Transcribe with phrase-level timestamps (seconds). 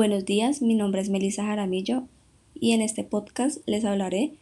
[0.00, 2.04] Buenos días, mi nombre es Melissa Jaramillo
[2.54, 4.32] y en este podcast les hablaré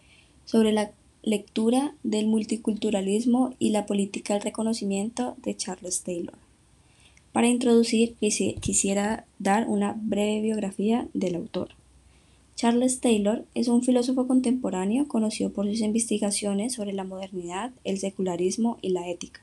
[0.45, 0.93] sobre la
[1.25, 6.39] lectura del multiculturalismo y la política del reconocimiento de Charles Taylor.
[7.32, 11.71] Para introducir quisiera dar una breve biografía del autor.
[12.54, 18.79] Charles Taylor es un filósofo contemporáneo conocido por sus investigaciones sobre la modernidad, el secularismo
[18.81, 19.40] y la ética.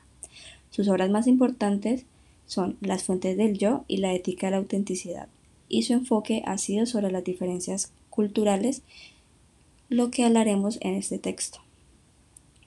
[0.70, 2.06] Sus obras más importantes
[2.46, 5.28] son Las fuentes del yo y la ética de la autenticidad
[5.68, 8.82] y su enfoque ha sido sobre las diferencias culturales,
[9.88, 11.60] lo que hablaremos en este texto.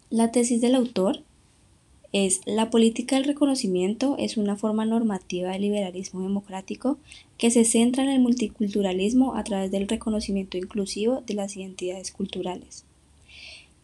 [0.09, 1.23] La tesis del autor
[2.12, 6.98] es la política del reconocimiento es una forma normativa del liberalismo democrático
[7.38, 12.84] que se centra en el multiculturalismo a través del reconocimiento inclusivo de las identidades culturales.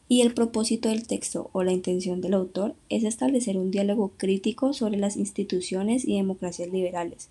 [0.09, 4.73] Y el propósito del texto o la intención del autor es establecer un diálogo crítico
[4.73, 7.29] sobre las instituciones y democracias liberales,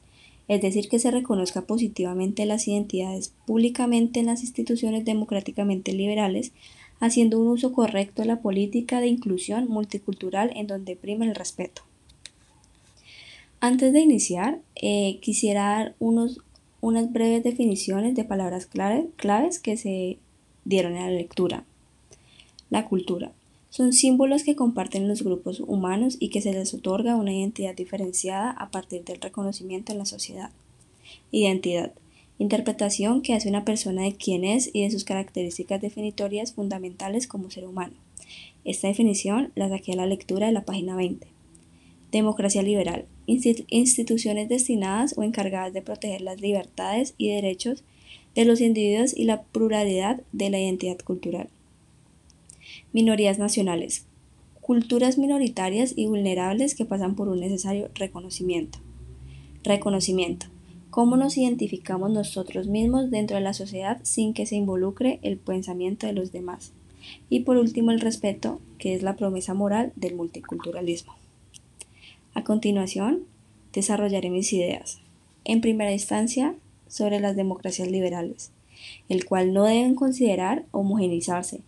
[0.49, 6.53] es decir, que se reconozca positivamente las identidades públicamente en las instituciones democráticamente liberales,
[7.01, 11.83] haciendo un uso correcto de la política de inclusión multicultural en donde prima el respeto.
[13.61, 16.41] Antes de iniciar, eh, quisiera dar unos,
[16.81, 18.69] unas breves definiciones de palabras
[19.17, 20.19] claves que se
[20.65, 21.65] dieron en la lectura.
[22.69, 23.33] La cultura.
[23.77, 28.53] Son símbolos que comparten los grupos humanos y que se les otorga una identidad diferenciada
[28.53, 30.51] a partir del reconocimiento en la sociedad.
[31.33, 31.93] Identidad.
[32.39, 37.51] Interpretación que hace una persona de quién es y de sus características definitorias fundamentales como
[37.51, 37.95] ser humano.
[38.65, 41.27] Esta definición la saqué a la lectura de la página 20.
[42.13, 43.07] Democracia liberal.
[43.27, 47.83] instituciones destinadas o encargadas de proteger las libertades y derechos
[48.37, 51.49] de los individuos y la pluralidad de la identidad cultural.
[52.95, 54.07] Minorías nacionales.
[54.61, 58.79] Culturas minoritarias y vulnerables que pasan por un necesario reconocimiento.
[59.65, 60.47] Reconocimiento.
[60.91, 66.07] Cómo nos identificamos nosotros mismos dentro de la sociedad sin que se involucre el pensamiento
[66.07, 66.71] de los demás.
[67.29, 71.17] Y por último, el respeto, que es la promesa moral del multiculturalismo.
[72.33, 73.25] A continuación,
[73.73, 75.01] desarrollaré mis ideas.
[75.45, 76.55] En primera instancia,
[76.87, 78.53] sobre las democracias liberales,
[79.09, 81.63] el cual no deben considerar homogenizarse,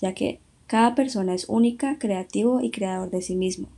[0.00, 0.40] ya que
[0.72, 3.68] cada persona es única, creativo y creador de sí mismo,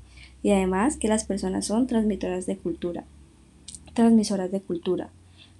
[0.45, 3.05] y además que las personas son de cultura,
[3.95, 5.11] transmisoras de cultura,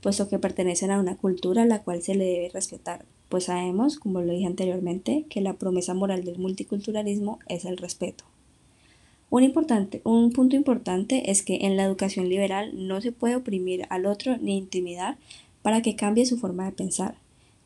[0.01, 3.99] puesto que pertenecen a una cultura a la cual se le debe respetar, pues sabemos,
[3.99, 8.23] como lo dije anteriormente, que la promesa moral del multiculturalismo es el respeto.
[9.29, 13.87] Un, importante, un punto importante es que en la educación liberal no se puede oprimir
[13.91, 15.17] al otro ni intimidar
[15.63, 17.17] para que cambie su forma de pensar,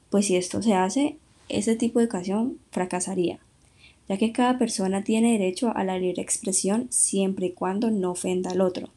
[0.08, 1.16] pues si esto se hace,
[1.50, 3.40] ese tipo de educación fracasaría
[4.08, 8.50] ya que cada persona tiene derecho a la libre expresión siempre y cuando no ofenda
[8.50, 8.88] al otro.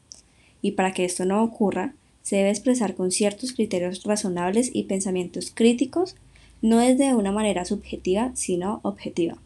[0.62, 5.50] Y para que esto no ocurra, se debe expresar con ciertos criterios razonables y pensamientos
[5.52, 6.16] críticos,
[6.62, 9.36] no desde una manera subjetiva, sino objetiva.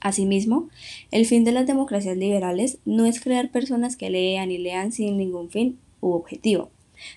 [0.00, 0.68] Asimismo,
[1.10, 5.16] el fin de las democracias liberales no es crear personas que lean y lean sin
[5.16, 6.70] ningún fin u objetivo,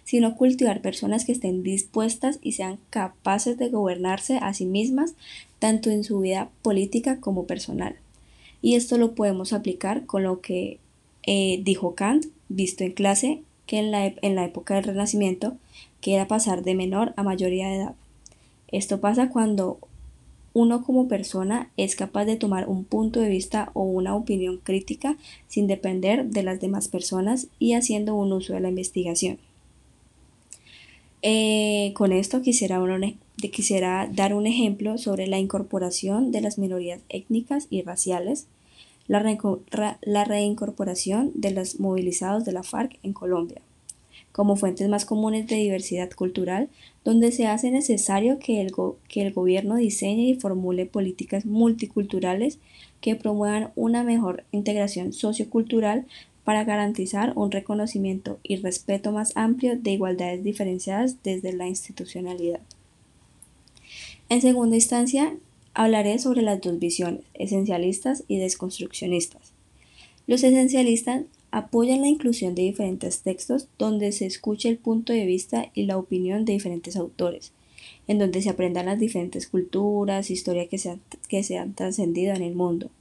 [0.03, 5.13] sino cultivar personas que estén dispuestas y sean capaces de gobernarse a sí mismas
[5.59, 7.95] tanto en su vida política como personal.
[8.61, 10.79] Y esto lo podemos aplicar con lo que
[11.23, 15.55] eh, dijo Kant, visto en clase, que en la, en la época del Renacimiento,
[16.01, 17.95] que era pasar de menor a mayoría de edad.
[18.71, 19.79] Esto pasa cuando
[20.53, 25.17] uno como persona es capaz de tomar un punto de vista o una opinión crítica
[25.47, 29.37] sin depender de las demás personas y haciendo un uso de la investigación.
[31.21, 32.81] Eh, con esto quisiera,
[33.51, 38.47] quisiera dar un ejemplo sobre la incorporación de las minorías étnicas y raciales,
[39.07, 43.59] la, reincorporación de los movilizados de la FARC en Colombia,
[44.31, 46.69] como fuentes más comunes de diversidad cultural,
[47.03, 48.71] donde se hace necesario que el,
[49.07, 52.59] que el gobierno diseñe y formule políticas multiculturales
[53.01, 56.05] que promuevan una mejor integración sociocultural
[56.43, 62.61] para garantizar un reconocimiento y respeto más amplio de igualdades diferenciadas desde la institucionalidad.
[64.29, 65.35] En segunda instancia,
[65.73, 69.53] hablaré sobre las dos visiones, esencialistas y desconstruccionistas.
[70.27, 75.71] Los esencialistas apoyan la inclusión de diferentes textos donde se escuche el punto de vista
[75.73, 77.51] y la opinión de diferentes autores,
[78.07, 82.33] en donde se aprendan las diferentes culturas, historias que se han, que se han trascendido
[82.35, 82.91] en el mundo,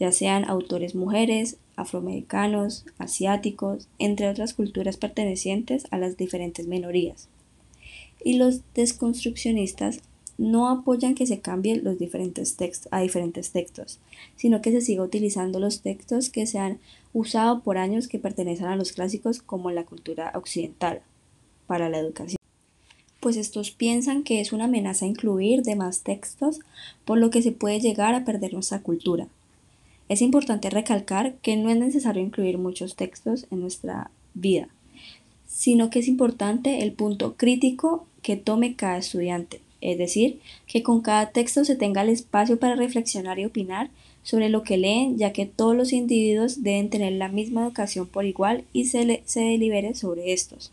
[0.00, 7.28] ya sean autores mujeres, afroamericanos, asiáticos, entre otras culturas pertenecientes a las diferentes minorías.
[8.24, 10.00] Y los desconstruccionistas
[10.38, 14.00] no apoyan que se cambien los diferentes textos a diferentes textos,
[14.36, 16.78] sino que se siga utilizando los textos que se han
[17.12, 21.02] usado por años que pertenecen a los clásicos como la cultura occidental
[21.66, 22.38] para la educación.
[23.20, 26.58] pues estos piensan que es una amenaza incluir demás textos,
[27.04, 29.28] por lo que se puede llegar a perder nuestra cultura.
[30.12, 34.68] Es importante recalcar que no es necesario incluir muchos textos en nuestra vida,
[35.46, 41.00] sino que es importante el punto crítico que tome cada estudiante, es decir, que con
[41.00, 43.88] cada texto se tenga el espacio para reflexionar y opinar
[44.22, 48.26] sobre lo que leen, ya que todos los individuos deben tener la misma educación por
[48.26, 50.72] igual y se, se delibere sobre estos.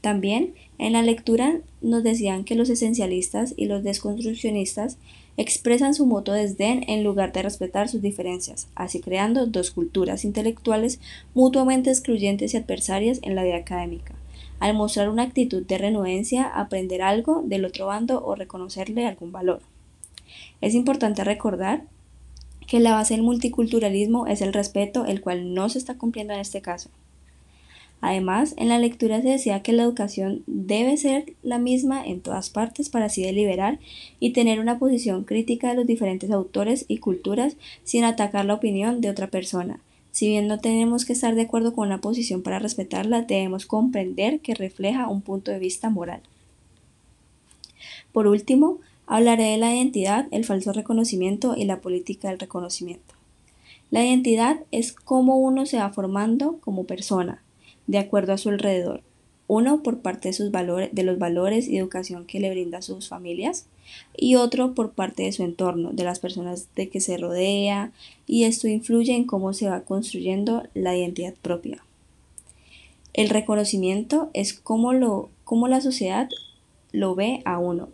[0.00, 4.98] También en la lectura nos decían que los esencialistas y los desconstruccionistas
[5.36, 11.00] expresan su moto desdén en lugar de respetar sus diferencias, así creando dos culturas intelectuales
[11.34, 14.14] mutuamente excluyentes y adversarias en la vida académica,
[14.60, 19.32] al mostrar una actitud de renuencia a aprender algo del otro bando o reconocerle algún
[19.32, 19.60] valor.
[20.60, 21.84] Es importante recordar
[22.66, 26.40] que la base del multiculturalismo es el respeto, el cual no se está cumpliendo en
[26.40, 26.90] este caso.
[28.02, 32.50] Además, en la lectura se decía que la educación debe ser la misma en todas
[32.50, 33.78] partes para así deliberar
[34.18, 39.00] y tener una posición crítica de los diferentes autores y culturas sin atacar la opinión
[39.00, 39.78] de otra persona.
[40.10, 44.40] Si bien no tenemos que estar de acuerdo con una posición para respetarla, debemos comprender
[44.40, 46.22] que refleja un punto de vista moral.
[48.10, 53.14] Por último, hablaré de la identidad, el falso reconocimiento y la política del reconocimiento.
[53.92, 57.41] La identidad es cómo uno se va formando como persona,
[57.86, 59.02] de acuerdo a su alrededor.
[59.48, 62.82] Uno por parte de, sus valores, de los valores y educación que le brinda a
[62.82, 63.66] sus familias
[64.16, 67.92] y otro por parte de su entorno, de las personas de que se rodea
[68.26, 71.84] y esto influye en cómo se va construyendo la identidad propia.
[73.12, 76.28] El reconocimiento es cómo, lo, cómo la sociedad
[76.92, 77.88] lo ve a uno.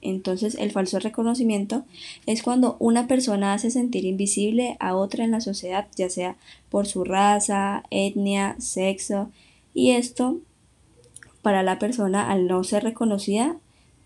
[0.00, 1.84] Entonces el falso reconocimiento
[2.26, 6.36] es cuando una persona hace sentir invisible a otra en la sociedad, ya sea
[6.68, 9.30] por su raza, etnia, sexo,
[9.74, 10.38] y esto
[11.42, 13.56] para la persona al no ser reconocida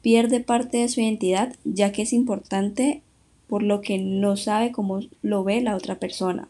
[0.03, 3.03] pierde parte de su identidad ya que es importante
[3.47, 6.49] por lo que no sabe cómo lo ve la otra persona.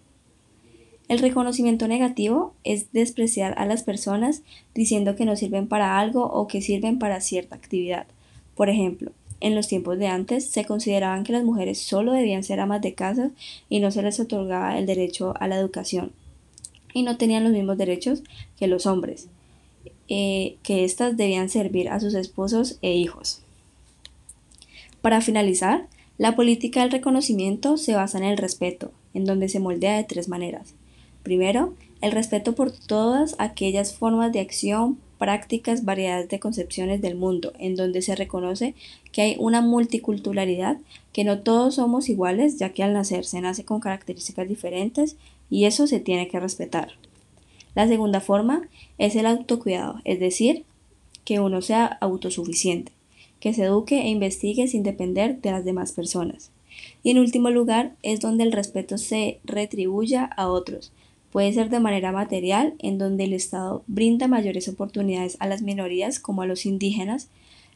[1.08, 4.42] El reconocimiento negativo es despreciar a las personas
[4.74, 8.06] diciendo que no sirven para algo o que sirven para cierta actividad.
[8.54, 9.12] Por ejemplo,
[9.42, 12.94] en los tiempos de antes se consideraban que las mujeres solo debían ser amas de
[12.94, 13.30] casa
[13.68, 16.12] y no se les otorgaba el derecho a la educación
[16.94, 18.22] y no tenían los mismos derechos
[18.56, 19.28] que los hombres,
[20.08, 23.42] eh, que éstas debían servir a sus esposos e hijos.
[25.00, 29.96] Para finalizar, la política del reconocimiento se basa en el respeto, en donde se moldea
[29.96, 30.74] de tres maneras.
[31.22, 37.52] Primero, el respeto por todas aquellas formas de acción, prácticas, variedades de concepciones del mundo,
[37.60, 38.74] en donde se reconoce
[39.12, 40.78] que hay una multiculturalidad,
[41.12, 45.14] que no todos somos iguales, ya que al nacer se nace con características diferentes
[45.48, 46.88] y eso se tiene que respetar.
[47.76, 50.64] La segunda forma es el autocuidado, es decir,
[51.24, 52.90] que uno sea autosuficiente,
[53.38, 56.50] que se eduque e investigue sin depender de las demás personas.
[57.04, 60.90] Y en último lugar es donde el respeto se retribuya a otros,
[61.32, 66.20] Puede ser de manera material, en donde el Estado brinda mayores oportunidades a las minorías
[66.20, 67.30] como a los indígenas,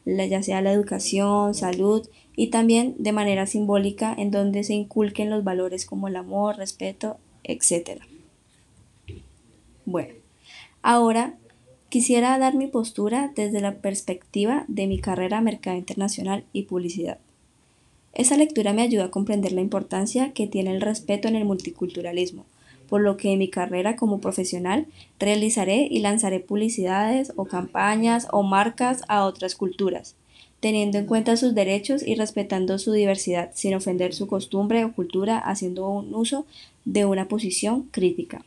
[0.04, 2.06] ya sea la educación, salud,
[2.36, 7.16] y también de manera simbólica, en donde se inculquen los valores como el amor, respeto,
[7.44, 8.02] etc.
[9.86, 10.12] Bueno,
[10.82, 11.38] ahora
[11.88, 17.18] quisiera dar mi postura desde la perspectiva de mi carrera Mercado Internacional y Publicidad.
[18.12, 22.44] Esa lectura me ayuda a comprender la importancia que tiene el respeto en el multiculturalismo,
[22.88, 24.86] por lo que en mi carrera como profesional
[25.18, 30.16] realizaré y lanzaré publicidades o campañas o marcas a otras culturas,
[30.60, 35.38] teniendo en cuenta sus derechos y respetando su diversidad, sin ofender su costumbre o cultura,
[35.38, 36.46] haciendo un uso
[36.84, 38.44] de una posición crítica.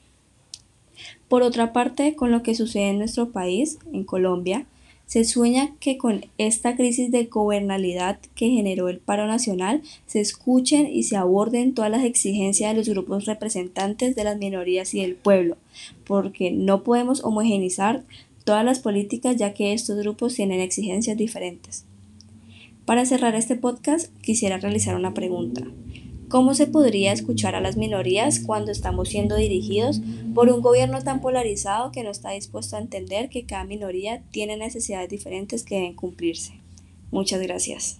[1.27, 4.65] Por otra parte, con lo que sucede en nuestro país, en Colombia,
[5.10, 10.86] se sueña que con esta crisis de gobernalidad que generó el paro nacional se escuchen
[10.86, 15.16] y se aborden todas las exigencias de los grupos representantes de las minorías y del
[15.16, 15.58] pueblo,
[16.06, 18.04] porque no podemos homogenizar
[18.44, 21.86] todas las políticas ya que estos grupos tienen exigencias diferentes.
[22.86, 25.63] Para cerrar este podcast quisiera realizar una pregunta.
[26.30, 30.00] ¿Cómo se podría escuchar a las minorías cuando estamos siendo dirigidos
[30.36, 34.56] por un gobierno tan polarizado que no está dispuesto a entender que cada minoría tiene
[34.56, 36.54] necesidades diferentes que deben cumplirse?
[37.10, 38.00] Muchas gracias.